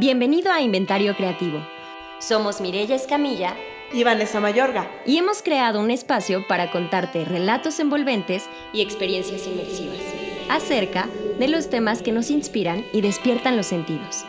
Bienvenido 0.00 0.50
a 0.50 0.62
Inventario 0.62 1.14
Creativo. 1.14 1.60
Somos 2.20 2.62
Mireya 2.62 2.96
Escamilla 2.96 3.54
y 3.92 4.02
Vanessa 4.02 4.40
Mayorga. 4.40 4.90
Y 5.04 5.18
hemos 5.18 5.42
creado 5.42 5.78
un 5.78 5.90
espacio 5.90 6.46
para 6.48 6.70
contarte 6.70 7.26
relatos 7.26 7.78
envolventes 7.80 8.48
y 8.72 8.80
experiencias 8.80 9.46
inmersivas 9.46 9.98
acerca 10.48 11.06
de 11.38 11.48
los 11.48 11.68
temas 11.68 12.00
que 12.00 12.12
nos 12.12 12.30
inspiran 12.30 12.82
y 12.94 13.02
despiertan 13.02 13.58
los 13.58 13.66
sentidos. 13.66 14.24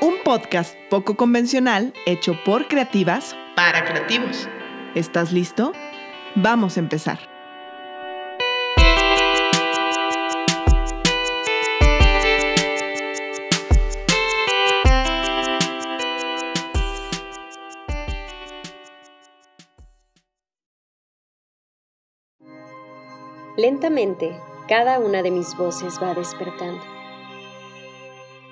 Un 0.00 0.14
podcast 0.24 0.74
poco 0.88 1.18
convencional 1.18 1.92
hecho 2.06 2.42
por 2.46 2.66
creativas 2.66 3.36
para 3.56 3.84
creativos. 3.84 4.48
¿Estás 4.94 5.32
listo? 5.32 5.74
Vamos 6.34 6.78
a 6.78 6.80
empezar. 6.80 7.29
Lentamente, 23.60 24.40
cada 24.68 24.98
una 24.98 25.22
de 25.22 25.30
mis 25.30 25.54
voces 25.54 25.98
va 26.02 26.14
despertando. 26.14 26.82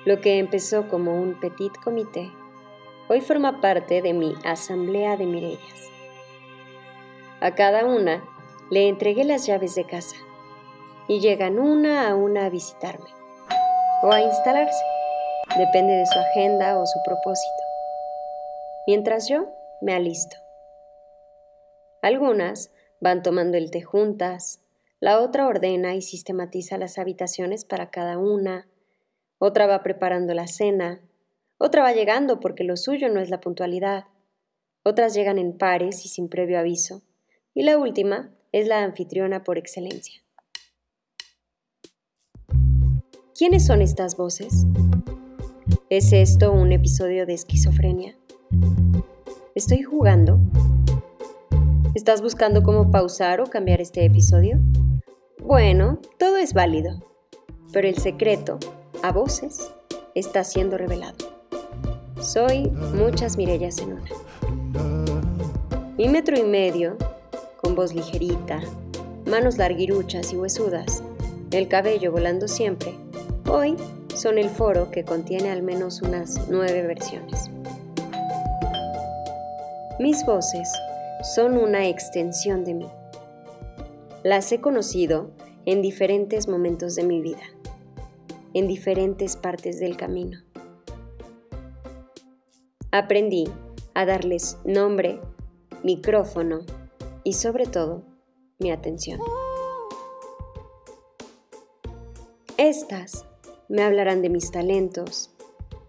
Lo 0.05 0.21
que 0.21 0.37
empezó 0.37 0.87
como 0.87 1.19
un 1.19 1.39
petit 1.39 1.75
comité, 1.83 2.31
hoy 3.07 3.19
forma 3.19 3.59
parte 3.59 4.03
de 4.03 4.13
mi 4.13 4.35
asamblea 4.45 5.17
de 5.17 5.25
Mirellas. 5.25 5.89
A 7.41 7.55
cada 7.55 7.85
una 7.85 8.23
le 8.69 8.87
entregué 8.87 9.23
las 9.23 9.47
llaves 9.47 9.73
de 9.73 9.85
casa 9.85 10.15
y 11.07 11.19
llegan 11.21 11.57
una 11.57 12.07
a 12.07 12.13
una 12.13 12.45
a 12.45 12.49
visitarme 12.49 13.09
o 14.03 14.11
a 14.11 14.21
instalarse, 14.21 14.83
depende 15.57 15.93
de 15.93 16.05
su 16.05 16.19
agenda 16.19 16.77
o 16.77 16.85
su 16.85 16.99
propósito, 17.03 17.63
mientras 18.85 19.27
yo 19.27 19.47
me 19.81 19.95
alisto. 19.95 20.37
Algunas 22.03 22.69
van 22.99 23.23
tomando 23.23 23.57
el 23.57 23.71
té 23.71 23.81
juntas, 23.81 24.59
la 25.01 25.21
otra 25.21 25.47
ordena 25.47 25.95
y 25.95 26.01
sistematiza 26.01 26.77
las 26.77 26.97
habitaciones 26.97 27.63
para 27.63 27.89
cada 27.89 28.17
una. 28.17 28.67
Otra 29.37 29.65
va 29.65 29.81
preparando 29.81 30.33
la 30.33 30.47
cena. 30.47 31.01
Otra 31.57 31.83
va 31.83 31.93
llegando 31.93 32.41
porque 32.41 32.65
lo 32.65 32.75
suyo 32.75 33.07
no 33.07 33.21
es 33.21 33.29
la 33.29 33.39
puntualidad. 33.39 34.05
Otras 34.83 35.13
llegan 35.13 35.37
en 35.37 35.57
pares 35.57 36.05
y 36.05 36.09
sin 36.09 36.27
previo 36.27 36.59
aviso. 36.59 37.01
Y 37.53 37.63
la 37.63 37.77
última 37.77 38.35
es 38.51 38.67
la 38.67 38.83
anfitriona 38.83 39.43
por 39.43 39.57
excelencia. 39.57 40.21
¿Quiénes 43.37 43.65
son 43.65 43.81
estas 43.81 44.17
voces? 44.17 44.65
¿Es 45.89 46.11
esto 46.11 46.51
un 46.51 46.73
episodio 46.73 47.25
de 47.25 47.35
esquizofrenia? 47.35 48.17
¿Estoy 49.55 49.81
jugando? 49.81 50.41
¿Estás 51.95 52.21
buscando 52.21 52.63
cómo 52.63 52.91
pausar 52.91 53.39
o 53.39 53.45
cambiar 53.45 53.79
este 53.79 54.03
episodio? 54.03 54.59
Bueno, 55.41 55.99
todo 56.17 56.35
es 56.35 56.53
válido, 56.53 57.01
pero 57.71 57.87
el 57.87 57.97
secreto, 57.97 58.59
a 59.01 59.13
voces, 59.13 59.71
está 60.13 60.43
siendo 60.43 60.77
revelado. 60.77 61.15
Soy 62.19 62.67
muchas 62.67 63.37
Mirellas 63.37 63.77
en 63.79 63.93
una. 63.93 64.09
Mi 65.97 66.09
metro 66.09 66.37
y 66.37 66.43
medio, 66.43 66.97
con 67.61 67.73
voz 67.73 67.95
ligerita, 67.95 68.59
manos 69.25 69.57
larguiruchas 69.57 70.33
y 70.33 70.37
huesudas, 70.37 71.01
el 71.51 71.69
cabello 71.69 72.11
volando 72.11 72.49
siempre, 72.49 72.93
hoy 73.49 73.77
son 74.15 74.37
el 74.39 74.49
foro 74.49 74.91
que 74.91 75.05
contiene 75.05 75.51
al 75.51 75.63
menos 75.63 76.01
unas 76.01 76.49
nueve 76.49 76.85
versiones. 76.85 77.49
Mis 79.99 80.25
voces 80.25 80.69
son 81.23 81.57
una 81.57 81.87
extensión 81.87 82.65
de 82.65 82.73
mí 82.73 82.89
las 84.23 84.51
he 84.51 84.59
conocido 84.59 85.31
en 85.65 85.81
diferentes 85.81 86.47
momentos 86.47 86.95
de 86.95 87.03
mi 87.03 87.21
vida, 87.21 87.43
en 88.53 88.67
diferentes 88.67 89.37
partes 89.37 89.79
del 89.79 89.95
camino. 89.95 90.39
Aprendí 92.91 93.47
a 93.93 94.05
darles 94.05 94.57
nombre, 94.65 95.21
micrófono 95.83 96.61
y 97.23 97.33
sobre 97.33 97.65
todo 97.65 98.03
mi 98.57 98.71
atención. 98.71 99.19
Estas 102.57 103.25
me 103.69 103.83
hablarán 103.83 104.21
de 104.21 104.29
mis 104.29 104.51
talentos, 104.51 105.31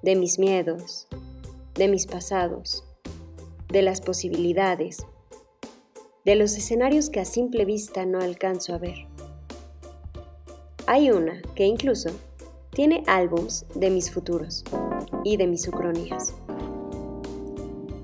de 0.02 0.14
mis 0.14 0.38
miedos, 0.38 1.08
de 1.74 1.88
mis 1.88 2.06
pasados, 2.06 2.84
de 3.68 3.82
las 3.82 4.00
posibilidades 4.00 5.06
de 6.24 6.34
los 6.34 6.56
escenarios 6.56 7.10
que 7.10 7.20
a 7.20 7.24
simple 7.24 7.64
vista 7.64 8.06
no 8.06 8.20
alcanzo 8.20 8.74
a 8.74 8.78
ver. 8.78 9.06
Hay 10.86 11.10
una 11.10 11.40
que 11.54 11.66
incluso 11.66 12.10
tiene 12.72 13.02
álbums 13.06 13.66
de 13.74 13.90
mis 13.90 14.10
futuros 14.10 14.64
y 15.24 15.36
de 15.36 15.46
mis 15.46 15.66
ucronías. 15.68 16.34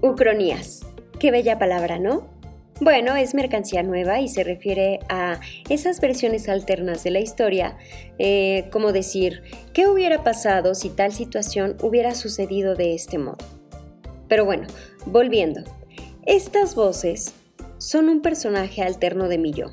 Ucronías. 0.03 0.87
Qué 1.19 1.31
bella 1.31 1.59
palabra, 1.59 1.99
¿no? 1.99 2.28
Bueno, 2.78 3.16
es 3.16 3.34
mercancía 3.34 3.82
nueva 3.82 4.21
y 4.21 4.28
se 4.28 4.44
refiere 4.44 5.00
a 5.09 5.41
esas 5.71 5.98
versiones 6.00 6.48
alternas 6.50 7.03
de 7.04 7.10
la 7.10 7.21
historia, 7.21 7.78
eh, 8.19 8.69
como 8.71 8.93
decir, 8.93 9.43
¿qué 9.72 9.88
hubiera 9.88 10.22
pasado 10.22 10.75
si 10.75 10.91
tal 10.91 11.12
situación 11.12 11.78
hubiera 11.81 12.15
sucedido 12.15 12.75
de 12.75 12.94
este 12.94 13.16
modo? 13.16 13.38
Pero 14.28 14.44
bueno, 14.44 14.66
volviendo, 15.06 15.62
estas 16.27 16.75
voces 16.75 17.33
son 17.79 18.09
un 18.09 18.23
personaje 18.23 18.83
alterno 18.83 19.29
de 19.29 19.39
mi 19.39 19.53
yo. 19.53 19.67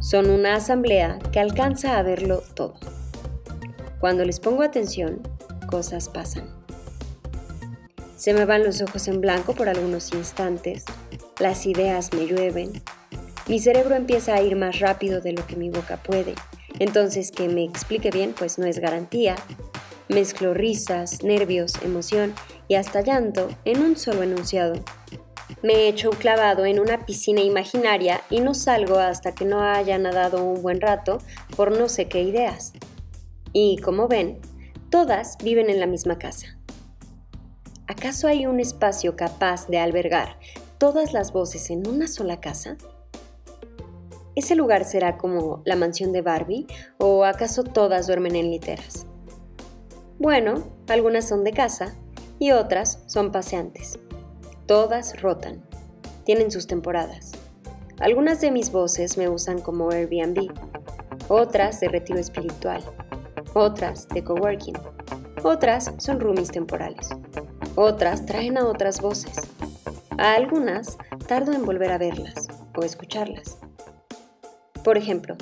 Son 0.00 0.30
una 0.30 0.54
asamblea 0.54 1.18
que 1.32 1.40
alcanza 1.40 1.98
a 1.98 2.02
verlo 2.02 2.42
todo. 2.54 2.74
Cuando 4.00 4.24
les 4.24 4.38
pongo 4.38 4.62
atención, 4.62 5.20
cosas 5.68 6.08
pasan. 6.08 6.48
Se 8.16 8.32
me 8.32 8.44
van 8.44 8.64
los 8.64 8.80
ojos 8.82 9.08
en 9.08 9.20
blanco 9.20 9.54
por 9.54 9.68
algunos 9.68 10.12
instantes, 10.12 10.84
las 11.38 11.66
ideas 11.66 12.12
me 12.12 12.26
llueven, 12.26 12.82
mi 13.48 13.60
cerebro 13.60 13.94
empieza 13.94 14.34
a 14.34 14.42
ir 14.42 14.56
más 14.56 14.78
rápido 14.78 15.20
de 15.20 15.32
lo 15.32 15.46
que 15.46 15.56
mi 15.56 15.70
boca 15.70 15.96
puede, 16.02 16.34
entonces 16.78 17.30
que 17.30 17.48
me 17.48 17.64
explique 17.64 18.10
bien 18.10 18.34
pues 18.36 18.58
no 18.58 18.66
es 18.66 18.78
garantía. 18.78 19.36
Mezclo 20.08 20.54
risas, 20.54 21.22
nervios, 21.22 21.74
emoción 21.82 22.34
y 22.66 22.74
hasta 22.74 23.02
llanto 23.02 23.48
en 23.64 23.82
un 23.82 23.96
solo 23.96 24.22
enunciado 24.22 24.74
me 25.62 25.88
echo 25.88 26.10
un 26.10 26.16
clavado 26.16 26.64
en 26.64 26.78
una 26.80 27.04
piscina 27.04 27.40
imaginaria 27.40 28.20
y 28.30 28.40
no 28.40 28.54
salgo 28.54 28.98
hasta 28.98 29.34
que 29.34 29.44
no 29.44 29.62
haya 29.62 29.98
nadado 29.98 30.44
un 30.44 30.62
buen 30.62 30.80
rato 30.80 31.18
por 31.56 31.76
no 31.76 31.88
sé 31.88 32.08
qué 32.08 32.22
ideas. 32.22 32.72
Y 33.52 33.78
como 33.78 34.08
ven, 34.08 34.40
todas 34.90 35.36
viven 35.42 35.70
en 35.70 35.80
la 35.80 35.86
misma 35.86 36.18
casa. 36.18 36.58
¿Acaso 37.86 38.28
hay 38.28 38.46
un 38.46 38.60
espacio 38.60 39.16
capaz 39.16 39.66
de 39.68 39.78
albergar 39.78 40.38
todas 40.76 41.12
las 41.12 41.32
voces 41.32 41.70
en 41.70 41.88
una 41.88 42.06
sola 42.06 42.40
casa? 42.40 42.76
¿Ese 44.36 44.54
lugar 44.54 44.84
será 44.84 45.16
como 45.16 45.62
la 45.64 45.74
mansión 45.74 46.12
de 46.12 46.22
Barbie 46.22 46.66
o 46.98 47.24
acaso 47.24 47.64
todas 47.64 48.06
duermen 48.06 48.36
en 48.36 48.50
literas? 48.50 49.06
Bueno, 50.18 50.64
algunas 50.88 51.26
son 51.26 51.44
de 51.44 51.52
casa 51.52 51.94
y 52.38 52.52
otras 52.52 53.02
son 53.06 53.32
paseantes. 53.32 53.98
Todas 54.68 55.22
rotan. 55.22 55.62
Tienen 56.26 56.50
sus 56.50 56.66
temporadas. 56.66 57.32
Algunas 58.00 58.42
de 58.42 58.50
mis 58.50 58.70
voces 58.70 59.16
me 59.16 59.30
usan 59.30 59.62
como 59.62 59.90
Airbnb, 59.90 60.52
otras 61.28 61.80
de 61.80 61.88
retiro 61.88 62.18
espiritual, 62.18 62.84
otras 63.54 64.06
de 64.08 64.22
coworking, 64.22 64.76
otras 65.42 65.90
son 65.96 66.20
roomies 66.20 66.50
temporales, 66.50 67.08
otras 67.76 68.26
traen 68.26 68.58
a 68.58 68.66
otras 68.66 69.00
voces. 69.00 69.40
A 70.18 70.34
algunas 70.34 70.98
tardo 71.26 71.54
en 71.54 71.64
volver 71.64 71.90
a 71.90 71.96
verlas 71.96 72.48
o 72.76 72.82
escucharlas. 72.82 73.56
Por 74.84 74.98
ejemplo, 74.98 75.34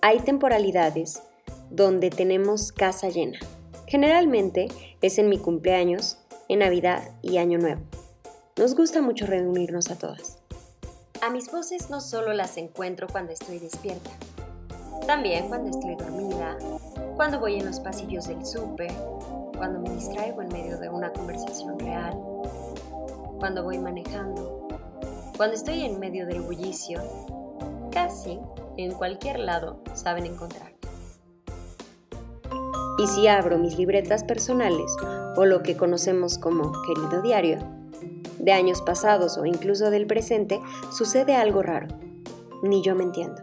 hay 0.00 0.18
temporalidades 0.18 1.22
donde 1.70 2.10
tenemos 2.10 2.72
casa 2.72 3.10
llena. 3.10 3.38
Generalmente 3.86 4.66
es 5.02 5.18
en 5.18 5.28
mi 5.28 5.38
cumpleaños, 5.38 6.18
en 6.48 6.58
Navidad 6.58 7.12
y 7.22 7.36
Año 7.36 7.58
Nuevo. 7.58 7.82
Nos 8.58 8.74
gusta 8.74 9.00
mucho 9.00 9.24
reunirnos 9.24 9.90
a 9.90 9.96
todas. 9.96 10.38
A 11.22 11.30
mis 11.30 11.50
voces 11.50 11.88
no 11.88 12.02
solo 12.02 12.34
las 12.34 12.58
encuentro 12.58 13.06
cuando 13.10 13.32
estoy 13.32 13.58
despierta, 13.58 14.10
también 15.06 15.48
cuando 15.48 15.70
estoy 15.70 15.96
dormida, 15.96 16.58
cuando 17.16 17.40
voy 17.40 17.54
en 17.54 17.64
los 17.64 17.80
pasillos 17.80 18.28
del 18.28 18.44
súper, 18.44 18.92
cuando 19.56 19.80
me 19.80 19.94
distraigo 19.94 20.42
en 20.42 20.48
medio 20.48 20.78
de 20.78 20.90
una 20.90 21.10
conversación 21.14 21.78
real, 21.78 22.14
cuando 23.38 23.64
voy 23.64 23.78
manejando, 23.78 24.68
cuando 25.38 25.56
estoy 25.56 25.86
en 25.86 25.98
medio 25.98 26.26
del 26.26 26.42
bullicio, 26.42 27.00
casi 27.90 28.38
en 28.76 28.92
cualquier 28.92 29.38
lado 29.38 29.80
saben 29.94 30.26
encontrar. 30.26 30.74
Y 32.98 33.06
si 33.06 33.28
abro 33.28 33.56
mis 33.56 33.78
libretas 33.78 34.24
personales, 34.24 34.94
o 35.36 35.46
lo 35.46 35.62
que 35.62 35.74
conocemos 35.74 36.36
como 36.36 36.70
querido 36.82 37.22
diario, 37.22 37.58
de 38.38 38.52
años 38.52 38.82
pasados 38.82 39.38
o 39.38 39.46
incluso 39.46 39.90
del 39.90 40.06
presente, 40.06 40.60
sucede 40.90 41.34
algo 41.34 41.62
raro. 41.62 41.88
Ni 42.62 42.82
yo 42.82 42.94
me 42.94 43.04
entiendo. 43.04 43.42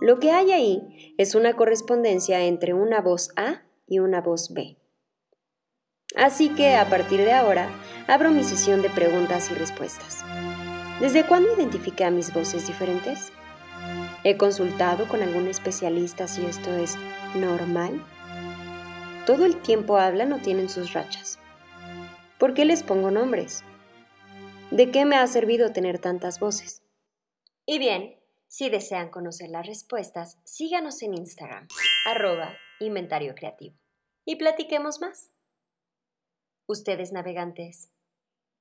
Lo 0.00 0.18
que 0.18 0.30
hay 0.30 0.52
ahí 0.52 1.14
es 1.18 1.34
una 1.34 1.54
correspondencia 1.54 2.44
entre 2.44 2.72
una 2.72 3.00
voz 3.00 3.30
A 3.36 3.62
y 3.86 3.98
una 3.98 4.20
voz 4.20 4.52
B. 4.54 4.78
Así 6.16 6.48
que 6.50 6.74
a 6.76 6.88
partir 6.88 7.20
de 7.20 7.32
ahora 7.32 7.68
abro 8.08 8.30
mi 8.30 8.42
sesión 8.42 8.82
de 8.82 8.90
preguntas 8.90 9.50
y 9.50 9.54
respuestas. 9.54 10.24
¿Desde 11.00 11.24
cuándo 11.24 11.54
identifiqué 11.54 12.04
a 12.04 12.10
mis 12.10 12.32
voces 12.32 12.66
diferentes? 12.66 13.32
¿He 14.24 14.36
consultado 14.36 15.08
con 15.08 15.22
algún 15.22 15.48
especialista 15.48 16.28
si 16.28 16.44
esto 16.44 16.70
es 16.76 16.96
normal? 17.34 18.02
¿Todo 19.26 19.46
el 19.46 19.56
tiempo 19.56 19.96
hablan 19.98 20.32
o 20.32 20.38
tienen 20.38 20.68
sus 20.68 20.92
rachas? 20.92 21.39
¿Por 22.40 22.54
qué 22.54 22.64
les 22.64 22.82
pongo 22.82 23.10
nombres? 23.10 23.62
¿De 24.70 24.90
qué 24.90 25.04
me 25.04 25.16
ha 25.16 25.26
servido 25.26 25.74
tener 25.74 25.98
tantas 25.98 26.40
voces? 26.40 26.82
Y 27.66 27.78
bien, 27.78 28.16
si 28.48 28.70
desean 28.70 29.10
conocer 29.10 29.50
las 29.50 29.66
respuestas, 29.66 30.38
síganos 30.44 31.02
en 31.02 31.12
Instagram, 31.12 31.68
arroba 32.06 32.54
inventario 32.80 33.34
creativo, 33.34 33.76
y 34.24 34.36
platiquemos 34.36 35.02
más. 35.02 35.34
¿Ustedes 36.66 37.12
navegantes 37.12 37.92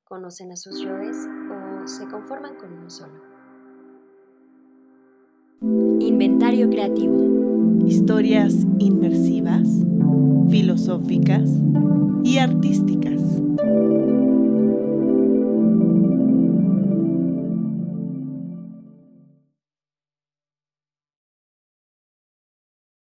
conocen 0.03 0.51
a 0.51 0.57
sus 0.57 0.81
yoes 0.81 1.15
o 1.49 1.87
se 1.87 2.05
conforman 2.09 2.57
con 2.57 2.73
uno 2.73 2.89
solo? 2.89 3.23
Inventario 6.01 6.69
creativo. 6.69 7.87
Historias 7.87 8.55
inmersivas, 8.77 9.69
filosóficas 10.49 11.49
y 12.25 12.39
artísticas. 12.39 13.38
thank 13.69 13.93
you. 13.93 13.98